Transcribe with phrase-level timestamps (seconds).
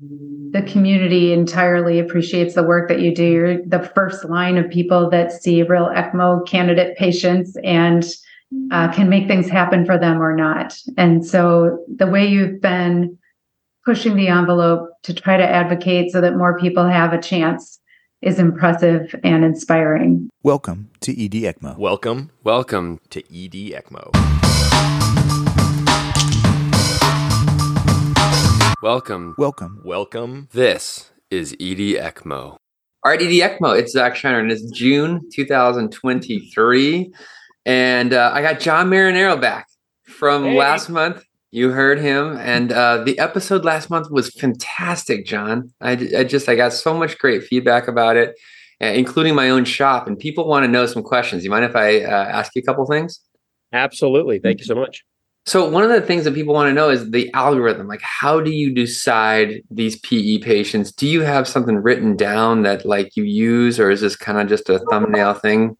[0.00, 3.24] the community entirely appreciates the work that you do.
[3.24, 8.04] You're the first line of people that see real ECMO candidate patients and
[8.70, 10.78] uh, can make things happen for them or not.
[10.96, 13.18] And so the way you've been
[13.84, 17.80] pushing the envelope to try to advocate so that more people have a chance
[18.22, 20.28] is impressive and inspiring.
[20.42, 21.76] Welcome to ED ECMO.
[21.76, 24.47] Welcome, welcome to ED ECMO.
[28.80, 29.34] Welcome.
[29.36, 29.82] Welcome.
[29.84, 30.48] Welcome.
[30.52, 32.52] This is ED ECMO.
[32.52, 32.58] All
[33.04, 33.76] right, ED ECMO.
[33.76, 37.12] It's Zach Shinar, and it's June 2023.
[37.66, 39.66] And uh, I got Jon Marinaro back
[40.04, 40.56] from hey.
[40.56, 41.24] last month.
[41.50, 45.72] You heard him, and uh, the episode last month was fantastic, Jon.
[45.80, 48.36] I, I just I got so much great feedback about it,
[48.80, 50.06] uh, including my own shop.
[50.06, 51.42] And people want to know some questions.
[51.42, 53.18] You mind if I uh, ask you a couple things?
[53.72, 54.38] Absolutely.
[54.38, 55.02] Thank you so much.
[55.48, 57.88] So one of the things that people want to know is the algorithm.
[57.88, 60.92] Like, how do you decide these PE patients?
[60.92, 64.46] Do you have something written down that like you use, or is this kind of
[64.46, 65.78] just a thumbnail thing?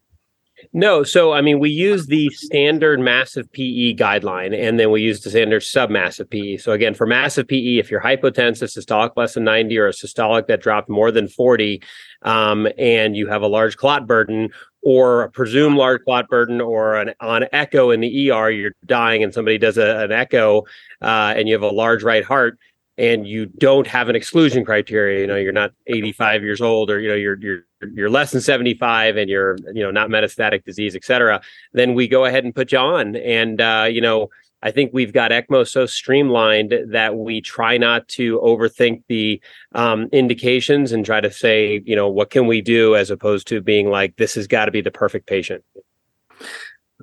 [0.73, 5.21] No, so I mean, we use the standard massive PE guideline, and then we use
[5.21, 6.57] the standard submassive PE.
[6.57, 10.47] So again, for massive PE, if you're hypotensive, systolic less than 90, or a systolic
[10.47, 11.83] that dropped more than 40,
[12.23, 14.49] um, and you have a large clot burden,
[14.83, 19.23] or a presumed large clot burden or an on echo in the ER, you're dying
[19.23, 20.63] and somebody does a, an echo
[21.03, 22.59] uh, and you have a large right heart
[22.97, 26.99] and you don't have an exclusion criteria, you know, you're not 85 years old or,
[26.99, 30.97] you know, you're, you're, you're less than 75 and you're, you know, not metastatic disease,
[30.97, 31.41] et cetera,
[31.73, 33.15] then we go ahead and put you on.
[33.15, 34.31] And, uh, you know,
[34.63, 39.41] I think we've got ECMO so streamlined that we try not to overthink the
[39.75, 43.61] um, indications and try to say, you know, what can we do as opposed to
[43.61, 45.65] being like, this has got to be the perfect patient.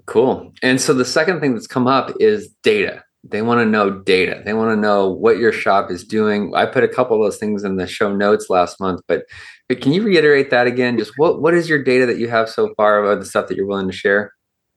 [0.05, 0.53] Cool.
[0.61, 3.03] And so the second thing that's come up is data.
[3.27, 4.43] They want to know data.
[4.45, 6.53] They want to know what your shop is doing.
[6.53, 9.23] I put a couple of those things in the show notes last month, but,
[9.67, 10.97] but can you reiterate that again?
[10.97, 13.57] Just what what is your data that you have so far about the stuff that
[13.57, 14.31] you're willing to share?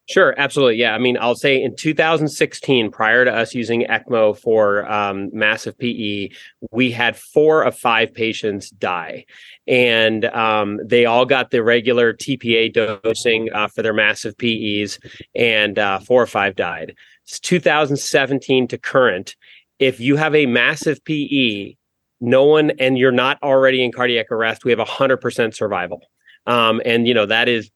[0.08, 0.76] Sure, absolutely.
[0.76, 0.94] Yeah.
[0.94, 6.30] I mean, I'll say in 2016, prior to us using ECMO for um, massive PE,
[6.70, 9.26] we had four of five patients die.
[9.66, 14.98] And um, they all got the regular TPA dosing uh, for their massive PEs,
[15.34, 16.94] and uh, four or five died.
[17.26, 19.36] It's 2017 to current.
[19.78, 21.74] If you have a massive PE,
[22.22, 26.00] no one, and you're not already in cardiac arrest, we have 100% survival.
[26.46, 27.70] Um, and you know that is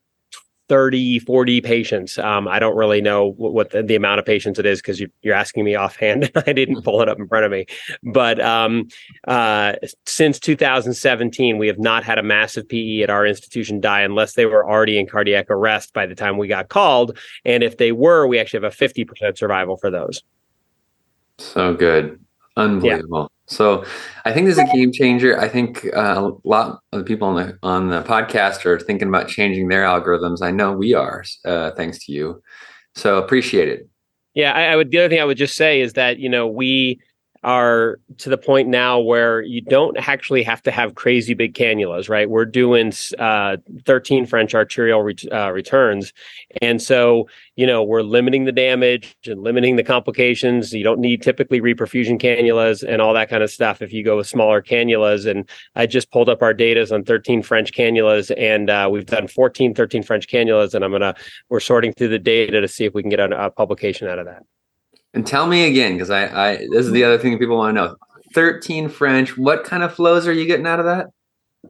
[0.72, 2.16] 30, 40 patients.
[2.16, 4.98] Um, I don't really know what, what the, the, amount of patients it is because
[5.00, 6.32] you, are asking me offhand.
[6.46, 7.66] I didn't pull it up in front of me.
[8.02, 8.88] But um,
[9.28, 9.74] uh,
[10.06, 14.46] since 2017, we have not had a massive PE at our institution die unless they
[14.46, 17.18] were already in cardiac arrest by the time we got called.
[17.44, 20.22] And if they were, we actually have a 50% survival for those.
[21.36, 22.18] So good.
[22.56, 23.30] Unbelievable.
[23.30, 23.41] Yeah.
[23.46, 23.84] So
[24.24, 25.38] I think this is a game changer.
[25.38, 29.08] I think uh, a lot of the people on the on the podcast are thinking
[29.08, 30.42] about changing their algorithms.
[30.42, 32.42] I know we are, uh, thanks to you.
[32.94, 33.88] So appreciate it.
[34.34, 34.90] Yeah, I, I would.
[34.90, 37.00] The other thing I would just say is that you know we
[37.42, 42.08] are to the point now where you don't actually have to have crazy big cannulas,
[42.08, 42.30] right?
[42.30, 46.12] We're doing uh, 13 French arterial uh, returns.
[46.60, 50.72] And so, you know, we're limiting the damage and limiting the complications.
[50.72, 54.18] You don't need typically reperfusion cannulas and all that kind of stuff if you go
[54.18, 55.28] with smaller cannulas.
[55.28, 59.26] And I just pulled up our data on 13 French cannulas and uh, we've done
[59.26, 60.74] 14, 13 French cannulas.
[60.74, 61.14] And I'm going to,
[61.48, 64.20] we're sorting through the data to see if we can get a, a publication out
[64.20, 64.42] of that.
[65.14, 67.82] And tell me again, because I, I this is the other thing people want to
[67.82, 67.96] know.
[68.34, 71.08] 13 French, what kind of flows are you getting out of that?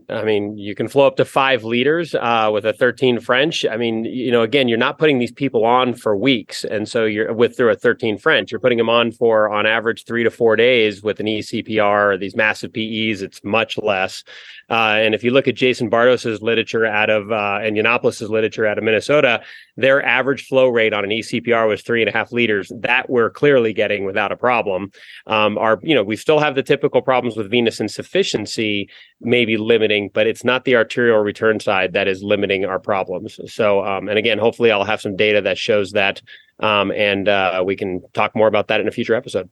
[0.09, 3.67] I mean, you can flow up to five liters uh, with a 13 French.
[3.67, 7.05] I mean, you know, again, you're not putting these people on for weeks, and so
[7.05, 10.31] you're with through a 13 French, you're putting them on for on average three to
[10.31, 13.21] four days with an eCPR or these massive PEs.
[13.21, 14.25] It's much less.
[14.73, 18.65] Uh, and if you look at Jason Bartos's literature out of uh, and Yannopoulos' literature
[18.67, 19.43] out of Minnesota,
[19.77, 22.73] their average flow rate on an eCPR was three and a half liters.
[22.81, 24.91] That we're clearly getting without a problem.
[25.27, 28.89] Um, our, you know, we still have the typical problems with venous insufficiency,
[29.21, 33.39] maybe limiting, but it's not the arterial return side that is limiting our problems.
[33.53, 36.23] So, um, and again, hopefully, I'll have some data that shows that,
[36.61, 39.51] um, and uh, we can talk more about that in a future episode.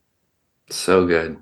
[0.71, 1.37] So good.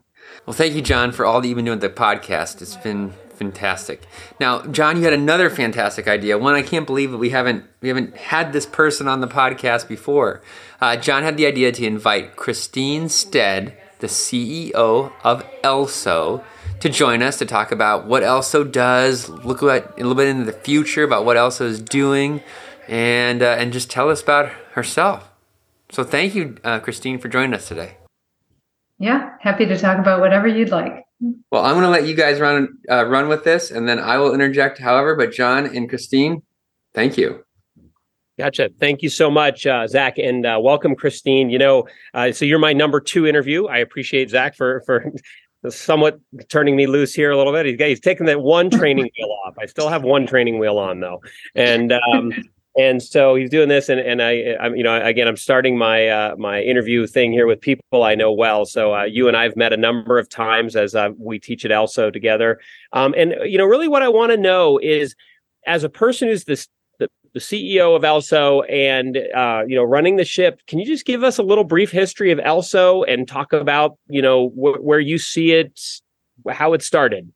[0.46, 2.62] Well, thank you, Jon, for all that you've been doing with the podcast.
[2.62, 4.04] It's been fantastic.
[4.40, 6.38] Now, Jon, you had another fantastic idea.
[6.38, 9.88] One I can't believe that we haven't we haven't had this person on the podcast
[9.88, 10.42] before.
[10.82, 16.44] Uh, Jon had the idea to invite Christine Stead, the CEO of ELSO,
[16.82, 20.46] to join us to talk about what ELSO does, look at a little bit into
[20.46, 22.44] the future about what ELSO is doing,
[22.90, 25.32] and uh, and just tell us about herself.
[25.92, 27.96] So, thank you, uh, Christine, for joining us today.
[29.00, 31.06] Yeah, happy to talk about whatever you'd like.
[31.22, 34.18] Well, I'm going to let you guys run uh, run with this, and then I
[34.18, 34.80] will interject.
[34.80, 36.44] However, but Jon and Christine,
[36.94, 37.44] thank you.
[38.38, 38.70] Gotcha.
[38.80, 41.50] Thank you so much, uh, Zach, and uh, welcome, Christine.
[41.50, 43.66] You know, uh, so you're my number two interview.
[43.66, 45.12] I appreciate Zach for for
[45.68, 47.66] somewhat turning me loose here a little bit.
[47.66, 49.56] He's, he's taking that one training wheel off.
[49.60, 51.22] I still have one training wheel on though,
[51.54, 52.32] and um,
[52.80, 56.08] and so he's doing this, and and I, I'm you know again I'm starting my
[56.08, 58.66] uh, my interview thing here with people I know well.
[58.66, 61.72] So uh, you and I've met a number of times as uh, we teach at
[61.72, 62.60] ELSO together,
[62.94, 65.14] um, and you know really what I want to know is
[65.68, 70.24] as a person who's this the CEO of ELSO and uh, you know running the
[70.24, 70.62] ship.
[70.68, 74.22] Can you just give us a little brief history of ELSO and talk about you
[74.22, 75.78] know wh- where you see it,
[76.50, 77.30] how it started?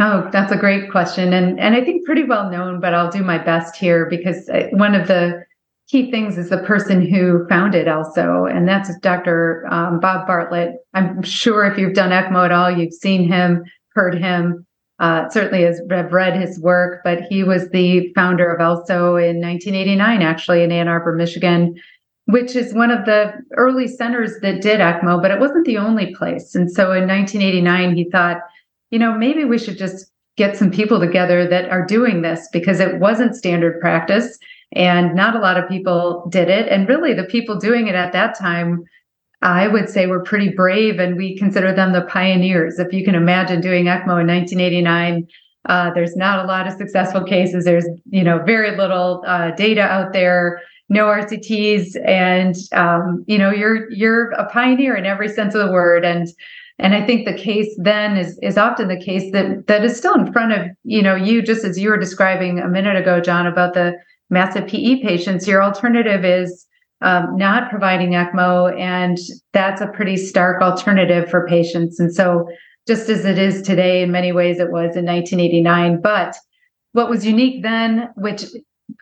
[0.00, 3.22] Oh, that's a great question, and and I think pretty well known, but I'll do
[3.22, 5.44] my best here because uh, one of the
[5.88, 9.66] key things is the person who founded ELSO, and that's Dr.
[9.70, 10.76] Um, Bob Bartlett.
[10.94, 13.64] I'm sure if you've done ECMO at all, you've seen him,
[13.94, 14.66] heard him
[14.98, 19.40] uh, certainly has have read his work, but he was the founder of ELSO in
[19.40, 21.76] 1989, actually in Ann Arbor, Michigan,
[22.26, 26.14] which is one of the early centers that did ECMO, but it wasn't the only
[26.14, 26.54] place.
[26.54, 28.38] And so in 1989, he thought,
[28.90, 32.80] you know, maybe we should just get some people together that are doing this because
[32.80, 34.38] it wasn't standard practice
[34.72, 36.68] and not a lot of people did it.
[36.68, 38.84] And really, the people doing it at that time
[39.42, 42.78] I would say we're pretty brave and we consider them the pioneers.
[42.78, 45.28] If you can imagine doing ECMO in 1989,
[45.68, 47.64] uh, there's not a lot of successful cases.
[47.64, 53.50] There's, you know, very little uh, data out there, no RCTs, and um, you know,
[53.50, 56.04] you're you're a pioneer in every sense of the word.
[56.04, 56.28] And
[56.78, 60.14] and I think the case then is is often the case that that is still
[60.14, 63.46] in front of you know you just as you were describing a minute ago, Jon,
[63.46, 63.94] about the
[64.30, 65.48] massive PE patients.
[65.48, 66.66] Your alternative is
[67.00, 69.18] um, not providing ECMO, and
[69.52, 71.98] that's a pretty stark alternative for patients.
[72.00, 72.48] And so,
[72.86, 76.00] just as it is today, in many ways, it was in 1989.
[76.00, 76.36] But
[76.92, 78.44] what was unique then, which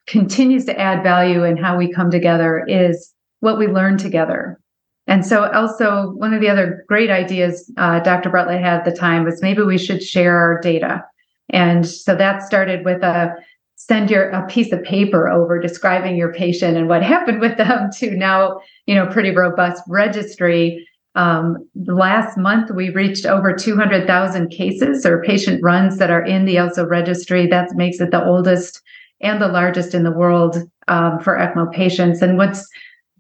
[0.07, 4.59] continues to add value in how we come together, is what we learn together.
[5.07, 8.29] And so, also, one of the other great ideas uh, Dr.
[8.29, 11.05] Bartlett had at the time was maybe we should share our data.
[11.51, 13.35] And so that started with a
[13.77, 17.91] send your a piece of paper over describing your patient and what happened with them
[17.99, 21.57] to now you know pretty robust registry um,
[21.87, 26.89] last month we reached over 200000 cases or patient runs that are in the elso
[26.89, 28.83] registry that makes it the oldest
[29.21, 30.57] and the largest in the world
[30.89, 32.67] um, for ecmo patients and what's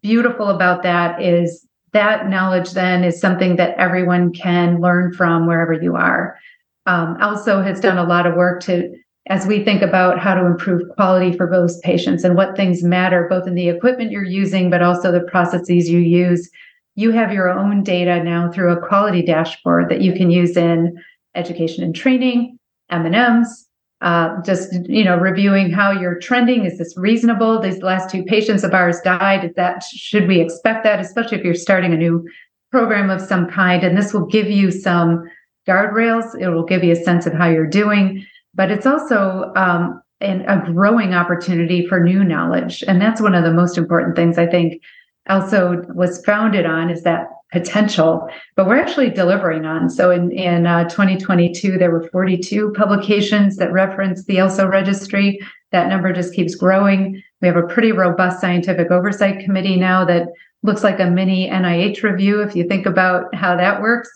[0.02, 1.65] beautiful about that is
[1.96, 6.38] that knowledge then is something that everyone can learn from wherever you are.
[6.84, 8.94] Um, ELSO has done a lot of work to
[9.28, 13.26] as we think about how to improve quality for those patients and what things matter,
[13.28, 16.48] both in the equipment you're using, but also the processes you use,
[16.94, 20.96] you have your own data now through a quality dashboard that you can use in
[21.34, 22.58] education and training,
[22.90, 23.65] M&Ms,
[24.06, 26.64] uh, just you know reviewing how you're trending.
[26.64, 27.60] Is this reasonable?
[27.60, 29.44] These last two patients of ours died.
[29.44, 32.26] Is that should we expect that, especially if you're starting a new
[32.70, 33.84] program of some kind?
[33.84, 35.24] And this will give you some
[35.68, 36.40] guardrails.
[36.40, 38.26] It will give you a sense of how you're doing
[38.56, 42.82] but it's ELSO um, an, a growing opportunity for new knowledge.
[42.88, 44.82] And that's one of the most important things I think
[45.28, 49.88] also was founded on is that potential, but we're actually delivering on.
[49.88, 55.38] So in, in uh, 2022, there were 42 publications that reference the ELSO registry.
[55.72, 57.22] That number just keeps growing.
[57.40, 60.28] We have a pretty robust scientific oversight committee now that
[60.62, 64.10] looks like a mini NIH review if you think about how that works.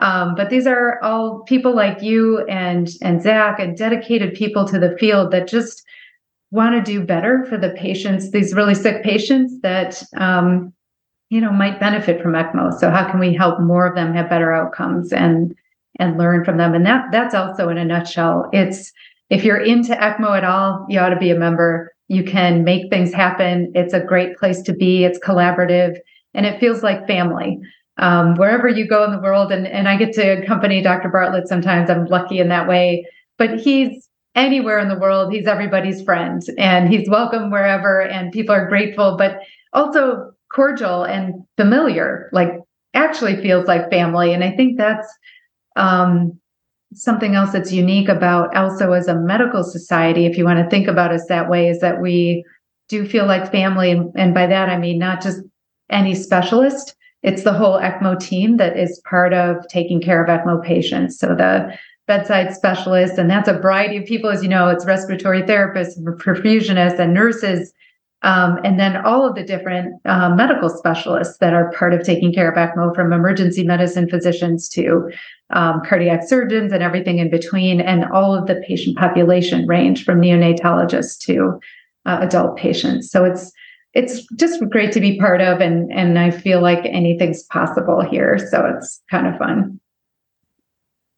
[0.00, 4.78] Um, but these are all people like you and and Zach and dedicated people to
[4.78, 5.84] the field that just
[6.50, 10.72] want to do better for the patients, these really sick patients that um,
[11.34, 12.72] you know might benefit from ECMO.
[12.78, 15.52] So how can we help more of them have better outcomes and
[15.98, 16.74] and learn from them?
[16.74, 18.48] And that that's ELSO in a nutshell.
[18.52, 18.92] It's
[19.30, 21.92] if you're into ECMO at all, you ought to be a member.
[22.06, 23.72] You can make things happen.
[23.74, 25.02] It's a great place to be.
[25.02, 25.96] It's collaborative
[26.34, 27.58] and it feels like family
[27.96, 29.50] um, wherever you go in the world.
[29.50, 31.08] And, and I get to accompany Dr.
[31.08, 31.90] Bartlett sometimes.
[31.90, 33.06] I'm lucky in that way.
[33.38, 38.02] But he's anywhere in the world, he's everybody's friend and he's welcome wherever.
[38.02, 39.40] And people are grateful, but
[39.72, 42.52] also cordial and familiar, like
[42.94, 44.32] actually feels like family.
[44.32, 45.08] And I think that's
[45.76, 46.38] um,
[46.94, 50.86] something else that's unique about ELSO as a medical society, if you want to think
[50.86, 52.44] about us that way, is that we
[52.88, 53.90] do feel like family.
[53.90, 55.40] And, and by that, I mean not just
[55.90, 60.62] any specialist, it's the whole ECMO team that is part of taking care of ECMO
[60.62, 61.18] patients.
[61.18, 65.42] So the bedside specialists, and that's a variety of people, as you know, it's respiratory
[65.42, 67.72] therapists, perfusionists, and nurses.
[68.24, 72.32] Um, and then all of the different uh, medical specialists that are part of taking
[72.32, 75.10] care of ECMO, from emergency medicine physicians to
[75.50, 80.22] um, cardiac surgeons and everything in between, and all of the patient population range from
[80.22, 81.60] neonatologists to
[82.06, 83.10] uh, adult patients.
[83.10, 83.52] So it's
[83.92, 88.38] it's just great to be part of, and and I feel like anything's possible here.
[88.50, 89.78] So it's kind of fun.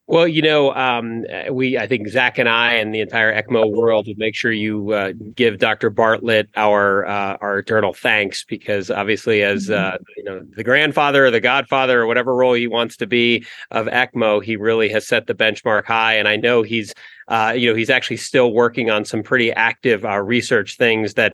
[0.09, 4.07] Well, you know, um, we I think Zach and I and the entire ECMO world
[4.07, 5.91] would make sure you uh, give Dr.
[5.91, 9.97] Bartlett our uh, our eternal thanks because obviously, as mm-hmm.
[9.97, 13.45] uh, you know, the grandfather or the godfather or whatever role he wants to be
[13.73, 16.15] of ECMO, he really has set the benchmark high.
[16.15, 16.95] And I know he's
[17.27, 21.33] uh, you know he's actually still working on some pretty active uh, research things that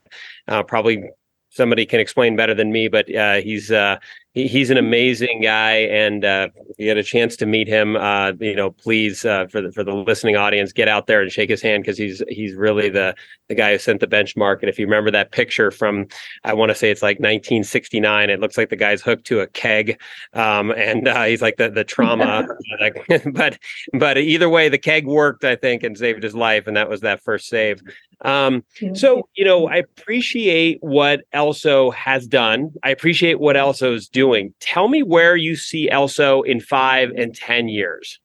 [0.49, 1.05] uh, probably
[1.53, 3.99] somebody can explain better than me, but uh, he's uh,
[4.35, 6.49] he, he's an amazing guy, and uh,
[6.79, 7.97] you get a chance to meet him.
[7.97, 11.31] Uh, you know, please uh, for the for the listening audience, get out there and
[11.31, 13.15] shake his hand because he's he's really the
[13.49, 14.61] the guy who sent the benchmark.
[14.61, 16.07] And if you remember that picture from,
[16.45, 18.31] I want to say it's like 1969.
[18.31, 20.01] It looks like the guy's hooked to a keg,
[20.33, 22.47] um, and uh, he's like the the trauma.
[23.33, 23.59] but
[23.93, 27.03] but either way, the keg worked, I think, and saved his life, and that was
[27.03, 27.83] that first save.
[28.25, 28.65] Um,
[28.95, 32.73] so you know, I appreciate what Elso has done.
[32.83, 34.55] I appreciate what Elso is doing.
[34.61, 38.21] Tell me where you see Elso in five and ten years.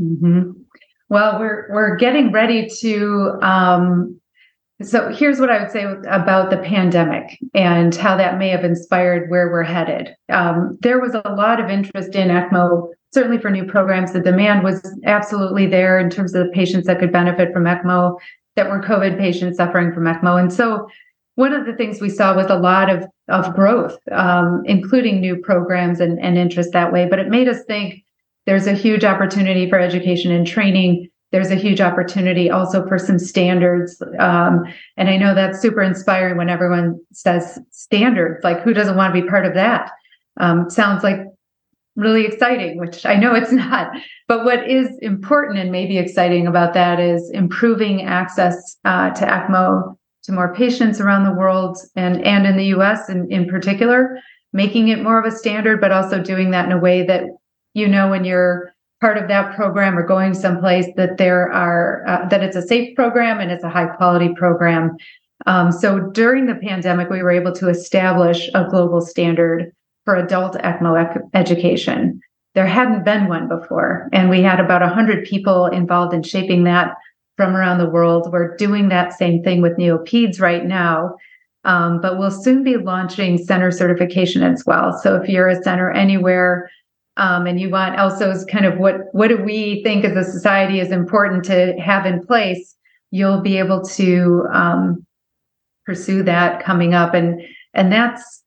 [0.00, 0.52] Mm-hmm.
[1.08, 3.38] Well, we're we're getting ready to.
[3.42, 4.18] Um,
[4.82, 9.30] so here's what I would say about the pandemic and how that may have inspired
[9.30, 10.14] where we're headed.
[10.28, 14.12] Um, there was a lot of interest in ECMO, certainly for new programs.
[14.12, 18.18] The demand was absolutely there in terms of the patients that could benefit from ECMO
[18.56, 20.40] that were COVID patients suffering from ECMO.
[20.40, 20.88] And so
[21.36, 25.36] one of the things we saw was a lot of, of growth, um, including new
[25.36, 27.06] programs and, and interest that way.
[27.08, 28.04] But it made us think
[28.44, 31.08] there's a huge opportunity for education and training.
[31.30, 34.02] There's a huge opportunity also for some standards.
[34.18, 34.64] Um,
[34.98, 38.44] and I know that's super inspiring when everyone says standards.
[38.44, 39.90] Like, who doesn't want to be part of that?
[40.38, 41.20] Um, sounds like
[41.96, 43.92] really exciting, which I know it's not.
[44.28, 49.96] But what is important and maybe exciting about that is improving access uh, to ECMO
[50.24, 54.18] to more patients around the world and, and in the US in, in particular,
[54.52, 57.24] making it more of a standard, but also doing that in a way that
[57.74, 62.28] you know when you're part of that program or going someplace that there are uh,
[62.28, 64.96] that it's a safe program and it's a high quality program.
[65.46, 69.72] Um, so during the pandemic, we were able to establish a global standard
[70.04, 72.20] for adult ECMO education.
[72.54, 76.96] There hadn't been one before, and we had about 100 people involved in shaping that
[77.36, 78.30] from around the world.
[78.30, 81.16] We're doing that same thing with neopeds right now,
[81.64, 84.98] um, but we'll soon be launching center certification as well.
[84.98, 86.70] So if you're a center anywhere
[87.16, 90.80] um, and you want ELSO's kind of what what do we think as a society
[90.80, 92.74] is important to have in place,
[93.10, 95.06] you'll be able to um,
[95.86, 97.40] pursue that coming up, and
[97.74, 98.41] and that's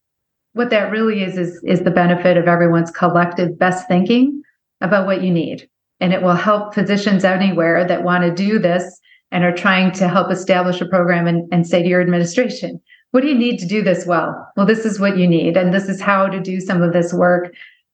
[0.56, 4.42] what that really is is is the benefit of everyone's collective best thinking
[4.80, 5.70] about what you need.
[6.00, 9.00] And it will help physicians anywhere that want to do this
[9.32, 12.82] and are trying to help establish a program and, and say to your administration
[13.12, 14.48] what do you need to do this well?
[14.56, 17.14] Well this is what you need and this is how to do some of this
[17.14, 17.54] work.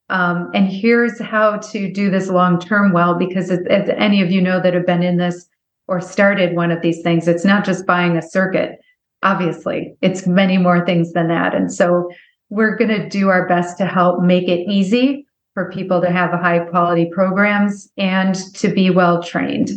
[0.10, 4.32] Um, and here's how to do this long term well because as, as any of
[4.32, 5.48] you know that have been in this
[5.88, 8.80] or started one of these things it's not just buying a circuit
[9.24, 9.96] obviously.
[10.02, 11.54] It's many more things than that.
[11.54, 12.10] And so
[12.52, 16.32] we're going to do our best to help make it easy for people to have
[16.32, 19.72] high quality programs and to be well trained.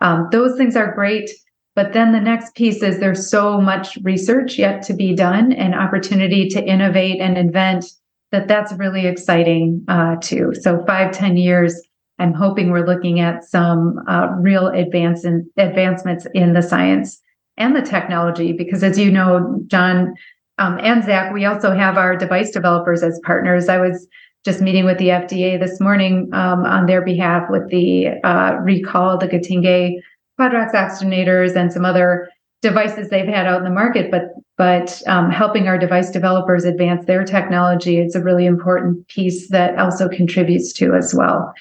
[0.00, 1.28] Um, those things are great.
[1.76, 5.74] But then the next piece is there's so much research yet to be done and
[5.74, 7.84] opportunity to innovate and invent
[8.32, 10.52] that that's really exciting uh, too.
[10.60, 11.74] So five, ten years,
[12.18, 17.18] I'm hoping we're looking at some uh, real advance in, advancements in the science
[17.56, 20.14] and the technology, because as you know, Jon,
[20.60, 23.70] um, and Zach, we ELSO have our device developers as partners.
[23.70, 24.06] I was
[24.44, 29.16] just meeting with the FDA this morning um, on their behalf with the uh, recall,
[29.16, 29.94] the Getinge
[30.38, 32.28] quadrox oxygenators, and some other
[32.60, 34.10] devices they've had out in the market.
[34.10, 39.48] But but um, helping our device developers advance their technology is a really important piece
[39.48, 41.54] that also contributes to as well.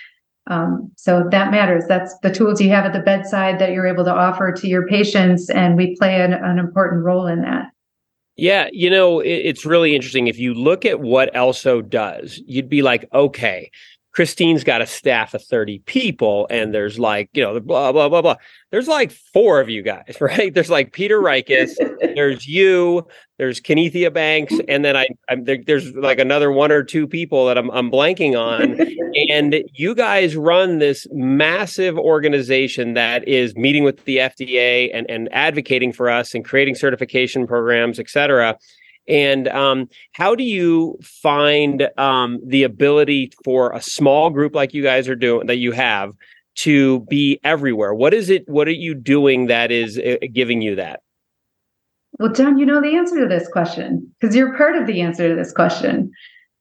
[0.47, 1.85] Um, so that matters.
[1.87, 4.85] That's the tools you have at the bedside that you're able to offer to your
[4.87, 7.67] patients, and we play an, an important role in that.
[8.39, 10.27] Yeah, you know, it, it's really interesting.
[10.27, 13.69] If you look at what Elso does, you'd be like, okay,
[14.19, 18.21] Christine's got a staff of 30 people, and there's like, you know, blah, blah, blah,
[18.21, 18.35] blah.
[18.69, 20.53] There's like four of you guys, right?
[20.53, 21.69] There's like Peter Rycus,
[22.15, 23.07] there's you,
[23.37, 25.07] there's Kenethia Banks, and then I,
[25.41, 28.77] there, there's like another one or two people that I'm, I'm blanking on.
[29.29, 35.29] and you guys run this massive organization that is meeting with the FDA and, and
[35.31, 38.57] advocating for us and creating certification programs, et cetera.
[39.09, 44.83] And um, how do you find um, the ability for a small group like you
[44.83, 46.13] guys are doing that you have
[46.57, 47.93] to be everywhere?
[47.93, 48.47] What is it?
[48.47, 51.01] What are you doing that is uh, giving you that?
[52.19, 55.29] Well, Jon, you know the answer to this question because you're part of the answer
[55.29, 56.11] to this question.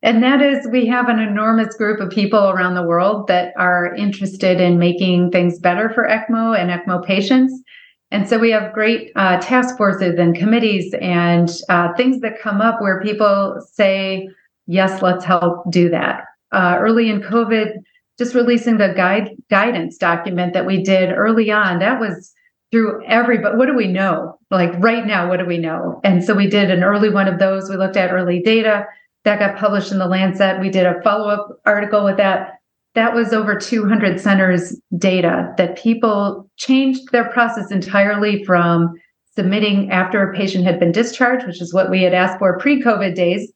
[0.02, 3.95] And that is, we have an enormous group of people around the world that are
[3.97, 7.61] interested in making things better for ECMO and ECMO patients.
[8.10, 12.60] And so we have great uh, task forces and committees and uh, things that come
[12.60, 14.28] up where people say,
[14.66, 16.24] yes, let's help do that.
[16.52, 17.72] Uh, early in COVID,
[18.18, 22.32] just releasing the guide guidance document that we did early on, that was
[22.70, 24.38] through every, but what do we know?
[24.50, 26.00] Like right now, what do we know?
[26.04, 27.68] And so we did an early one of those.
[27.68, 28.86] We looked at early data
[29.24, 30.60] that got published in the Lancet.
[30.60, 32.57] We did a follow up article with that
[32.99, 38.93] that was over 200 centers data that people changed their process entirely from
[39.37, 42.83] submitting after a patient had been discharged, which is what we had asked for pre
[42.83, 43.52] COVID days,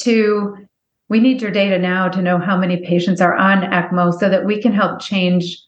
[0.00, 0.54] to
[1.08, 4.44] we need your data now to know how many patients are on ECMO so that
[4.44, 5.58] we can help change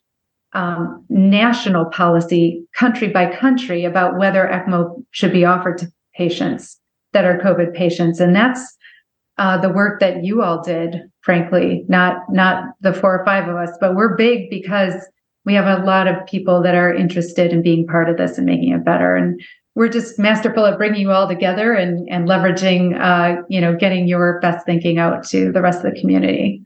[0.53, 6.79] um, national policy country by country about whether ECMO should be offered to patients
[7.15, 8.21] that are COVID patients.
[8.21, 8.77] And that's
[9.39, 13.57] uh, the work that you all did, frankly, not not the four or five of
[13.57, 14.95] us, but we're big because
[15.45, 18.47] we have a lot of people that are interested in being part of this and
[18.47, 19.15] making it better.
[19.15, 19.41] And
[19.75, 24.09] we're just masterful at bringing you all together and and leveraging, uh, you know, getting
[24.09, 26.63] your best thinking out to the rest of the community.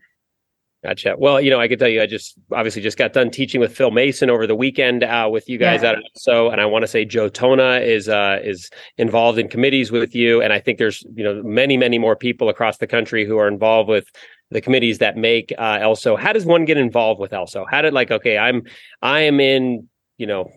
[0.83, 1.13] Gotcha.
[1.15, 3.75] Well, you know, I can tell you, I just obviously just got done teaching with
[3.75, 5.91] Phil Mason over the weekend uh, with you guys yeah.
[5.91, 9.91] at so, and I want to say Joe Tonna is uh, is involved in committees
[9.91, 13.25] with you, and I think there's you know many many more people across the country
[13.25, 14.07] who are involved with
[14.49, 16.17] the committees that make uh, ELSO.
[16.17, 17.65] How does one get involved with ELSO?
[17.69, 18.63] How did like okay, I'm
[19.03, 20.51] I am in you know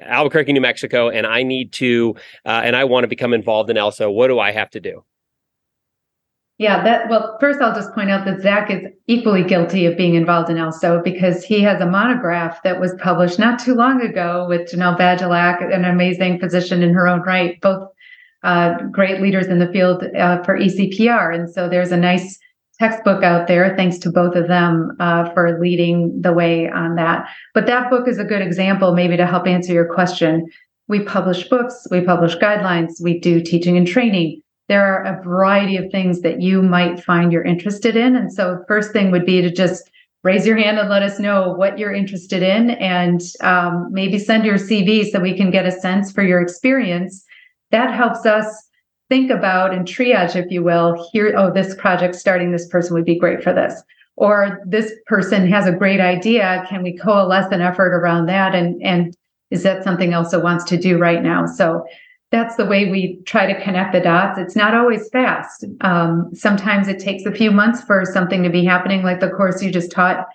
[0.00, 2.14] Albuquerque, New Mexico, and I need to
[2.46, 4.10] uh, and I want to become involved in ELSO.
[4.10, 5.04] What do I have to do?
[6.58, 10.14] Yeah, that well, first I'll just point out that Zach is equally guilty of being
[10.14, 14.46] involved in ELSO because he has a monograph that was published not too long ago
[14.48, 17.86] with Jenelle Badulak, an amazing physician in her own right, both
[18.42, 21.34] uh, great leaders in the field uh, for ECPR.
[21.34, 22.38] And so there's a nice
[22.78, 27.28] textbook out there, thanks to both of them uh, for leading the way on that.
[27.52, 30.46] But that book is a good example, maybe to help answer your question.
[30.88, 35.76] We publish books, we publish guidelines, we do teaching and training there are a variety
[35.76, 38.16] of things that you might find you're interested in.
[38.16, 39.90] And so, first thing would be to just
[40.24, 44.44] raise your hand and let us know what you're interested in, and um, maybe send
[44.44, 47.24] your CV so we can get a sense for your experience.
[47.70, 48.46] That helps us
[49.08, 51.08] think about and triage, if you will.
[51.12, 53.80] Here, oh, this project starting this person would be great for this.
[54.16, 56.64] Or this person has a great idea.
[56.68, 58.54] Can we coalesce an effort around that?
[58.54, 59.16] And and
[59.50, 61.46] is that something else that wants to do right now?
[61.46, 61.86] So
[62.32, 64.38] that's the way we try to connect the dots.
[64.38, 65.64] It's not always fast.
[65.80, 69.62] Um, sometimes it takes a few months for something to be happening, like the course
[69.62, 70.26] you just taught,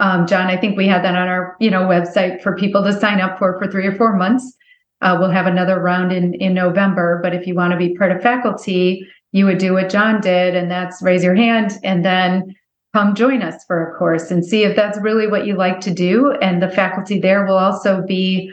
[0.00, 0.46] um, Jon.
[0.46, 3.38] I think we had that on our you know website for people to sign up
[3.38, 4.56] for for three or four months.
[5.02, 7.20] Uh, we'll have another round in in November.
[7.22, 10.56] But if you want to be part of faculty, you would do what Jon did,
[10.56, 12.54] and that's raise your hand and then
[12.94, 15.92] come join us for a course and see if that's really what you like to
[15.92, 16.32] do.
[16.40, 18.52] And the faculty there will also be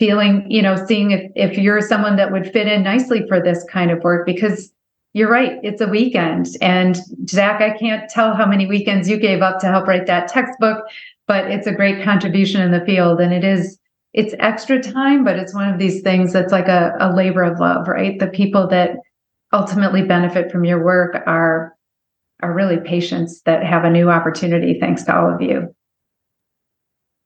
[0.00, 3.64] feeling, you know, seeing if, if you're someone that would fit in nicely for this
[3.70, 4.72] kind of work because
[5.12, 6.48] you're right, it's a weekend.
[6.62, 6.96] And
[7.28, 10.84] Zach, I can't tell how many weekends you gave up to help write that textbook,
[11.28, 13.20] but it's a great contribution in the field.
[13.20, 13.78] And it is,
[14.14, 17.60] it's extra time, but it's one of these things that's like a, a labor of
[17.60, 18.18] love, right?
[18.18, 18.96] The people that
[19.52, 21.76] ultimately benefit from your work are
[22.42, 25.74] are really patients that have a new opportunity thanks to all of you.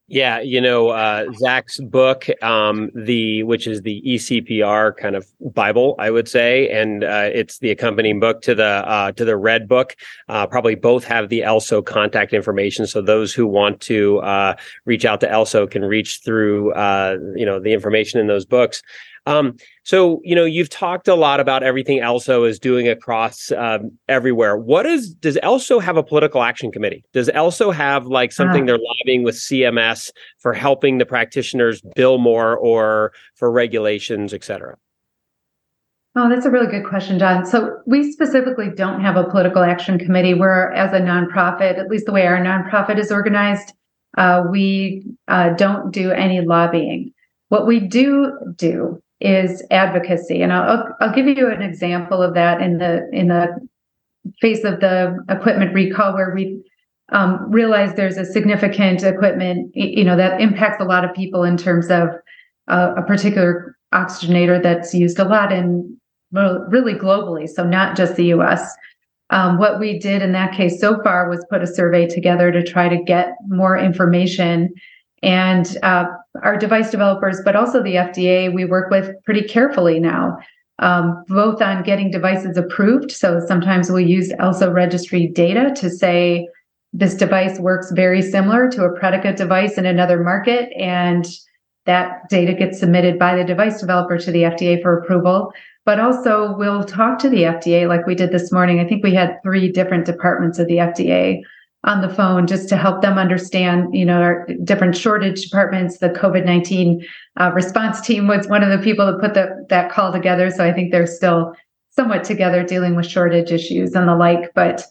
[0.06, 5.94] Yeah, you know, uh, Zach's book, um, the which is the ECPR kind of Bible,
[5.98, 9.66] I would say, and uh, it's the accompanying book to the uh, to the Red
[9.66, 9.96] Book.
[10.28, 15.06] Uh, probably both have the ELSO contact information, so those who want to uh, reach
[15.06, 18.82] out to ELSO can reach through, uh, you know, the information in those books.
[19.26, 23.90] Um, so you know, you've talked a lot about everything ELSO is doing across um,
[24.08, 24.56] everywhere.
[24.56, 27.04] What is does ELSO have a political action committee?
[27.12, 32.18] Does ELSO have like something uh, they're lobbying with CMS for helping the practitioners bill
[32.18, 34.76] more or for regulations, et cetera?
[36.16, 37.44] Oh, that's a really good question, Jon.
[37.44, 40.32] So we specifically don't have a political action committee.
[40.32, 43.72] We're as a nonprofit, at least the way our nonprofit is organized,
[44.16, 47.12] uh, we uh, don't do any lobbying.
[47.48, 52.60] What we do do is advocacy, and I'll, I'll give you an example of that
[52.60, 53.48] in the in the
[54.40, 56.62] face of the equipment recall, where we
[57.10, 61.56] um, realize there's a significant equipment, you know, that impacts a lot of people in
[61.56, 62.08] terms of
[62.68, 65.98] uh, a particular oxygenator that's used a lot in
[66.32, 68.74] really globally, so not just the US.
[69.30, 72.62] Um, what we did in that case so far was put a survey together to
[72.62, 74.74] try to get more information.
[75.22, 76.06] And uh,
[76.42, 80.36] our device developers, but also the FDA, we work with pretty carefully now,
[80.80, 83.10] um, both on getting devices approved.
[83.12, 86.48] So sometimes we use ELSO registry data to say
[86.92, 90.70] this device works very similar to a predicate device in another market.
[90.76, 91.26] And
[91.86, 95.52] that data gets submitted by the device developer to the FDA for approval
[95.84, 98.80] but also we'll talk to the FDA like we did this morning.
[98.80, 101.42] I think we had three different departments of the FDA
[101.84, 105.98] on the phone just to help them understand, you know, our different shortage departments.
[105.98, 107.04] The COVID 19
[107.38, 110.50] uh, response team was one of the people that put the, that call together.
[110.50, 111.54] So I think they're still
[111.90, 114.52] somewhat together dealing with shortage issues and the like.
[114.54, 114.84] But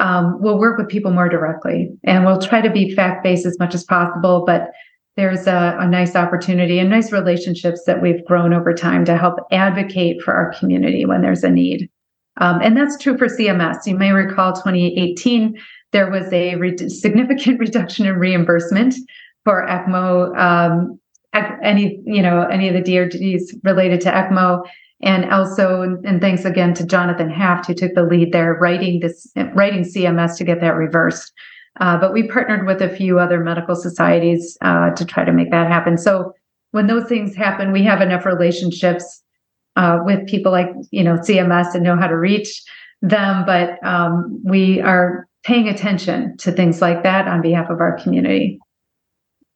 [0.00, 3.58] um, we'll work with people more directly and we'll try to be fact based as
[3.58, 4.44] much as possible.
[4.46, 4.70] But
[5.16, 9.38] there's a, a, nice opportunity and nice relationships that we've grown over time to help
[9.52, 11.90] advocate for our community when there's a need.
[12.38, 13.86] Um, and that's true for CMS.
[13.86, 15.58] You may recall 2018,
[15.92, 18.94] there was a re- significant reduction in reimbursement
[19.44, 20.98] for ECMO, um,
[21.62, 24.66] any, you know, any of the DRGs related to ECMO.
[25.04, 29.30] And also, and thanks again to Jonathan Haft, who took the lead there, writing this,
[29.54, 31.32] writing CMS to get that reversed.
[31.80, 35.50] Uh, but we partnered with a few other medical societies uh, to try to make
[35.50, 35.98] that happen.
[35.98, 36.32] So
[36.70, 39.22] when those things happen, we have enough relationships
[39.76, 42.62] uh, with people like you know CMS and know how to reach
[43.00, 43.44] them.
[43.46, 48.60] But um, we are paying attention to things like that on behalf of our community.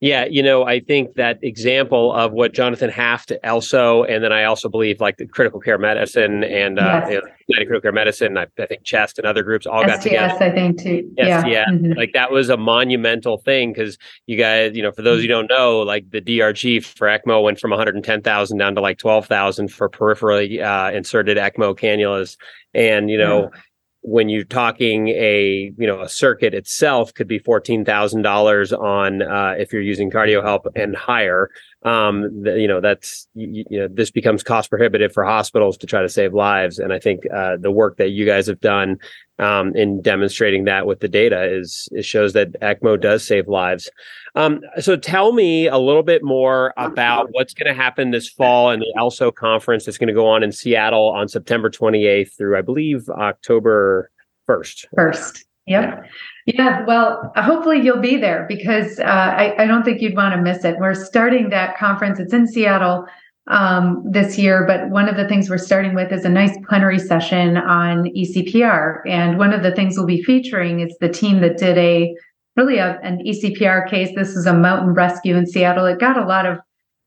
[0.01, 4.44] Yeah, you know, I think that example of what Jonathan Haft also, and then I
[4.44, 7.11] also believe like the critical care medicine and uh, yes.
[7.11, 9.87] you know, United Critical Care Medicine, I, I, think CHEST and other groups all STS,
[9.88, 10.44] got together.
[10.44, 11.11] I think too.
[11.16, 11.64] Yes, yeah, yeah.
[11.70, 11.92] Mm-hmm.
[11.92, 13.96] like that was a monumental thing because
[14.27, 17.59] you guys, you know, for those who don't know, like the DRG for ECMO went
[17.59, 22.37] from 110,000 down to like 12,000 for peripherally uh, inserted ECMO cannulas,
[22.75, 23.51] and you know.
[23.55, 23.61] Yeah
[24.06, 29.20] when you're talking a you know a circuit itself could be fourteen thousand dollars on
[29.20, 31.50] uh, if you're using CardioHelp and higher.
[31.82, 36.02] Um, you know that's you, you, know this becomes cost prohibitive for hospitals to try
[36.02, 38.98] to save lives, and I think uh, the work that you guys have done
[39.38, 43.90] um, in demonstrating that with the data is it shows that ECMO does save lives.
[44.34, 48.70] Um, so tell me a little bit more about what's going to happen this fall
[48.70, 52.56] in the ELSO conference that's going to go on in Seattle on September 28th through,
[52.56, 54.10] I believe, October
[54.48, 54.86] 1st.
[54.94, 55.44] First.
[55.66, 56.05] Yep.
[56.46, 56.85] Yeah.
[56.85, 60.64] Well, hopefully you'll be there because uh, I, I don't think you'd want to miss
[60.64, 60.76] it.
[60.79, 62.20] We're starting that conference.
[62.20, 63.05] It's in Seattle
[63.48, 67.00] um, this year, but one of the things we're starting with is a nice plenary
[67.00, 69.00] session on ECPR.
[69.09, 72.14] And one of the things we'll be featuring is the team that did a
[72.57, 74.14] really a, an ECPR case.
[74.14, 75.87] This is a mountain rescue in Seattle.
[75.87, 76.59] It got a lot of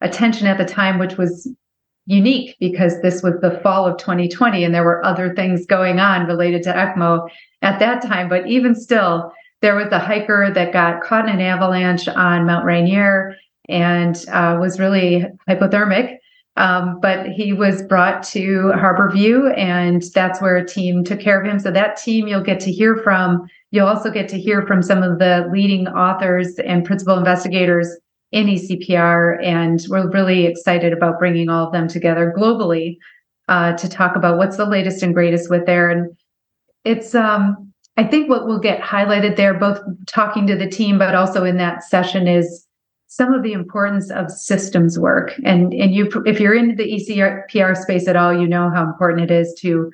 [0.01, 1.49] attention at the time, which was
[2.09, 6.25] unique because this was the fall of 2020 and there were other things going on
[6.25, 7.29] related to ECMO
[7.61, 8.27] at that time.
[8.27, 12.65] But even still, there was a hiker that got caught in an avalanche on Mount
[12.65, 13.35] Rainier
[13.67, 16.17] and uh, was really hypothermic.
[16.55, 21.47] Um, but he was brought to Harborview, and that's where a team took care of
[21.47, 21.57] him.
[21.57, 25.03] So that team you'll get to hear from You'll also get to hear from some
[25.03, 27.95] of the leading authors and principal investigators
[28.31, 29.43] in ECPR.
[29.43, 32.97] And we're really excited about bringing all of them together globally
[33.47, 35.89] uh, to talk about what's the latest and greatest with there.
[35.89, 36.15] And
[36.85, 41.15] it's, um, I think what will get highlighted there, both talking to the team, but
[41.15, 42.65] also in that session, is
[43.07, 45.33] some of the importance of systems work.
[45.43, 49.29] And and you, if you're in the ECPR space at all, you know how important
[49.29, 49.91] it is to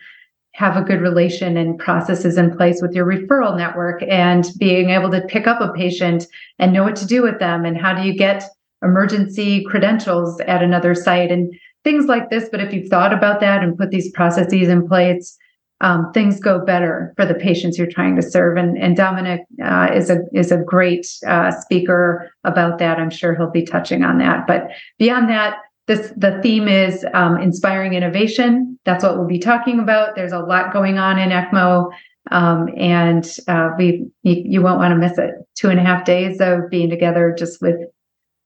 [0.55, 5.11] have a good relation and processes in place with your referral network and being able
[5.11, 6.25] to pick up a patient
[6.59, 8.43] and know what to do with them and how do you get
[8.81, 12.47] emergency credentials at another site and things like this.
[12.49, 15.37] But if you've thought about that and put these processes in place
[15.81, 18.57] um, things go better for the patients you're trying to serve.
[18.57, 22.97] And, and dominic uh, is a is a great uh, speaker about that.
[22.97, 24.47] I'm sure he'll be touching on that.
[24.47, 28.74] But beyond that this the theme is um, inspiring innovation.
[28.85, 30.15] That's what we'll be talking about.
[30.15, 31.91] There's a lot going on in ECMO,
[32.31, 35.33] um, and uh, we you, you won't want to miss it.
[35.55, 37.75] Two and a half days of being together just with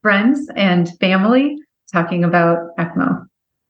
[0.01, 1.57] friends and family
[1.91, 3.25] talking about ECMO.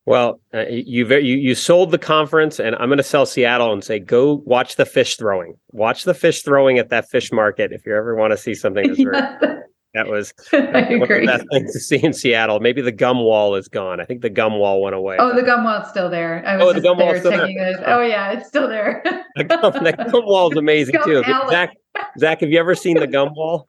[0.06, 3.84] Well, uh, you, you you sold the conference, and I'm going to sell Seattle and
[3.84, 5.56] say go watch the fish throwing.
[5.72, 8.88] Watch the fish throwing at that fish market if you ever want to see something.
[8.88, 9.00] That's
[9.42, 9.59] very,
[9.94, 10.58] that was I
[10.98, 12.60] one of the best things to see in Seattle.
[12.60, 14.00] Maybe the gum wall is gone.
[14.00, 15.18] I think the gum wall went away.
[15.20, 16.44] Oh, the gum wall's still there.
[16.46, 17.48] I was Oh, the just gum wall's still there.
[17.48, 17.84] it.
[17.86, 19.02] Oh yeah, it's still there.
[19.36, 21.24] the gum, the gum wall is amazing Gum too.
[21.26, 21.50] alley.
[21.50, 21.76] Zach,
[22.20, 23.68] Zach, have you ever seen the gum wall?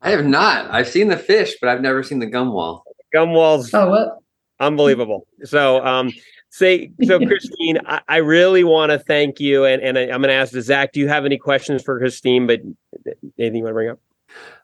[0.00, 0.70] I have not.
[0.70, 2.84] I've seen the fish, but I've never seen the gum wall.
[3.12, 4.18] Gum wall's oh, what?
[4.60, 5.26] unbelievable.
[5.44, 6.12] So, um,
[6.50, 7.78] say so, Christine.
[7.86, 10.92] I, I really want to thank you, and and I, I'm going to ask Zach.
[10.92, 12.46] Do you have any questions for Christine?
[12.46, 12.60] But
[13.06, 14.00] uh, anything you want to bring up?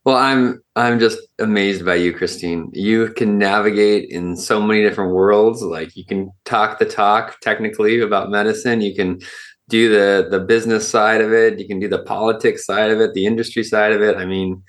[0.05, 2.71] Well, I'm I'm just amazed by you, Christine.
[2.75, 5.63] You can navigate in so many different worlds.
[5.63, 8.83] Like you can talk the talk technically about medicine.
[8.83, 9.21] You can
[9.69, 11.59] do the the business side of it.
[11.59, 14.17] You can do the politics side of it, the industry side of it.
[14.17, 14.63] I mean,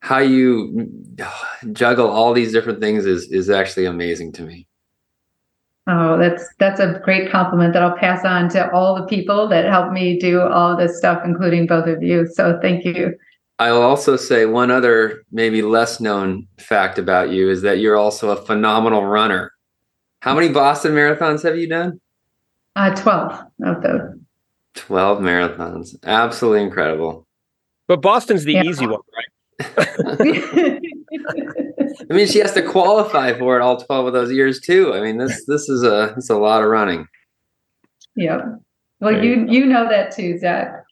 [0.00, 0.90] how you
[1.22, 1.30] uh,
[1.72, 4.66] juggle all these different things is is actually amazing to me.
[5.88, 9.64] Oh, that's that's a great compliment that I'll pass on to all the people that
[9.64, 12.26] helped me do all this stuff, including both of you.
[12.26, 13.14] So thank you.
[13.58, 18.30] I'll also say one other maybe less known fact about you is that you're also
[18.30, 19.52] a phenomenal runner.
[20.20, 22.00] How many Boston marathons have you done?
[22.76, 23.32] Uh, Twelve
[23.64, 24.00] of those.
[24.74, 25.94] 12 marathons.
[26.04, 27.26] Absolutely incredible.
[27.88, 28.62] But Boston's the Yeah.
[28.64, 30.80] easy one, right?
[32.10, 34.94] I mean, she has to qualify for it all 12 of those years too.
[34.94, 37.06] I mean, this this is a it's a lot of running.
[38.16, 38.44] yep.
[39.00, 40.84] Well, you you know that too, Zach.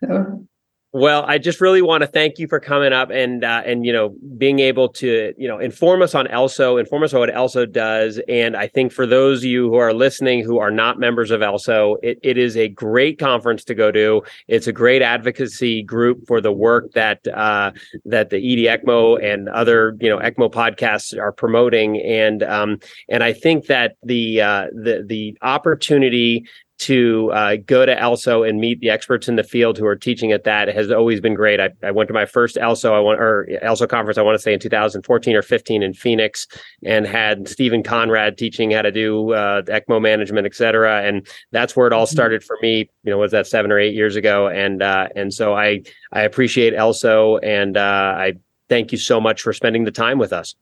[0.00, 0.46] So
[0.94, 3.92] Well, I just really want to thank you for coming up and uh, and you
[3.92, 7.70] know being able to you know inform us on ELSO, inform us on what ELSO
[7.70, 11.30] does, and I think for those of you who are listening who are not members
[11.30, 14.22] of ELSO, it, it is a great conference to go to.
[14.46, 17.72] It's a great advocacy group for the work that uh,
[18.06, 22.78] that the ED ECMO and other you know ECMO podcasts are promoting, and um,
[23.10, 26.46] and I think that the uh, the the opportunity
[26.78, 30.30] to uh, go to ELSO and meet the experts in the field who are teaching
[30.30, 31.58] at that has always been great.
[31.58, 34.42] I, I went to my first ELSO I want or ELSO conference I want to
[34.42, 36.46] say in 2014 or 15 in Phoenix
[36.84, 41.02] and had Steven Conrad teaching how to do uh, ECMO management, et cetera.
[41.02, 42.88] And that's where it all started for me.
[43.02, 44.46] You know, was that seven or eight years ago?
[44.48, 48.34] And uh, and so I I appreciate ELSO and uh, I
[48.68, 50.54] thank you so much for spending the time with us.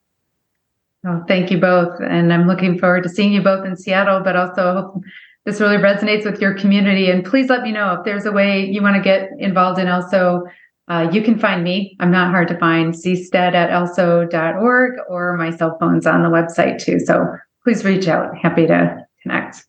[1.07, 2.01] Oh, thank you both.
[2.01, 5.01] And I'm looking forward to seeing you both in Seattle, but also
[5.47, 7.09] this really resonates with your community.
[7.09, 9.87] And please let me know if there's a way you want to get involved in
[9.87, 10.43] ELSO.
[10.89, 11.97] Uh, you can find me.
[12.01, 12.93] I'm not hard to find.
[12.93, 16.99] cstead at elso.org or my cell phone's on the website too.
[16.99, 17.25] So
[17.63, 18.37] please reach out.
[18.37, 19.65] Happy to connect.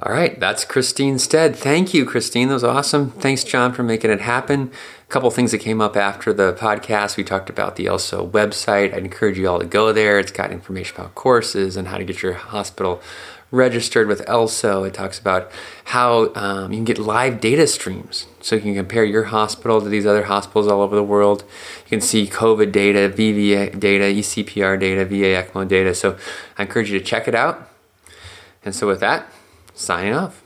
[0.00, 1.56] All right, that's Christine Stead.
[1.56, 2.48] Thank you, Christine.
[2.48, 3.12] That was awesome.
[3.12, 4.70] Thanks, Jon, for making it happen.
[5.08, 7.16] A couple things that came up after the podcast.
[7.16, 8.92] We talked about the ELSO website.
[8.92, 10.18] I'd encourage you all to go there.
[10.18, 13.00] It's got information about courses and how to get your hospital
[13.50, 14.86] registered with ELSO.
[14.86, 15.50] It talks about
[15.84, 18.26] how um, you can get live data streams.
[18.40, 21.44] So you can compare your hospital to these other hospitals all over the world.
[21.84, 25.94] You can see COVID data, VVA data, ECPR data, VA ECMO data.
[25.94, 26.16] So
[26.58, 27.68] I encourage you to check it out.
[28.64, 29.30] And so with that,
[29.74, 30.45] signing off.